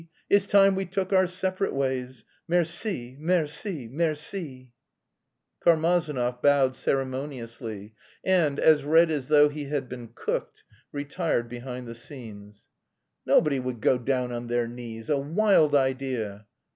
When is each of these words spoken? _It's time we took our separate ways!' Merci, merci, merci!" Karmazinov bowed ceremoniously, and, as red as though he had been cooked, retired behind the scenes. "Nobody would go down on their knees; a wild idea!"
_It's 0.31 0.47
time 0.47 0.73
we 0.73 0.85
took 0.85 1.13
our 1.13 1.27
separate 1.27 1.75
ways!' 1.75 2.25
Merci, 2.47 3.15
merci, 3.19 3.87
merci!" 3.87 4.73
Karmazinov 5.63 6.41
bowed 6.41 6.75
ceremoniously, 6.75 7.93
and, 8.25 8.59
as 8.59 8.83
red 8.83 9.11
as 9.11 9.27
though 9.27 9.47
he 9.49 9.65
had 9.65 9.87
been 9.87 10.07
cooked, 10.15 10.63
retired 10.91 11.47
behind 11.47 11.87
the 11.87 11.93
scenes. 11.93 12.67
"Nobody 13.27 13.59
would 13.59 13.79
go 13.79 13.99
down 13.99 14.31
on 14.31 14.47
their 14.47 14.67
knees; 14.67 15.07
a 15.07 15.19
wild 15.19 15.75
idea!" 15.75 16.47